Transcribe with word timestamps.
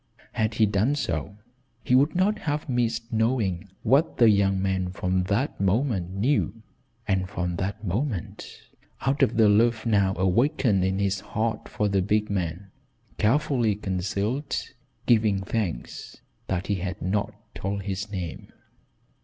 Had 0.31 0.55
he 0.55 0.65
done 0.65 0.95
so, 0.95 1.35
he 1.83 1.93
would 1.93 2.15
not 2.15 2.39
have 2.39 2.67
missed 2.67 3.13
knowing 3.13 3.69
what 3.83 4.17
the 4.17 4.31
young 4.31 4.59
man 4.59 4.89
from 4.89 5.25
that 5.25 5.61
moment 5.61 6.09
knew, 6.09 6.63
and 7.07 7.29
from 7.29 7.57
that 7.57 7.85
moment, 7.85 8.61
out 9.01 9.21
of 9.21 9.37
the 9.37 9.47
love 9.47 9.85
now 9.85 10.15
awakened 10.17 10.83
in 10.83 10.97
his 10.97 11.19
heart 11.19 11.69
for 11.69 11.87
the 11.87 12.01
big 12.01 12.31
man, 12.31 12.71
carefully 13.19 13.75
concealed, 13.75 14.71
giving 15.05 15.43
thanks 15.43 16.19
that 16.47 16.65
he 16.65 16.73
had 16.77 16.99
not 17.03 17.35
told 17.53 17.83
his 17.83 18.09
name. 18.09 18.51